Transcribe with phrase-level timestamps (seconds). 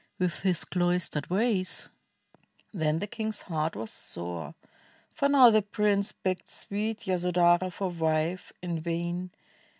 [0.17, 1.89] with his cloistered ways?"
[2.73, 4.55] Then the king's heart was sore,
[5.13, 9.29] for now the prince Begged sweet Yasodhara for wife— in vain.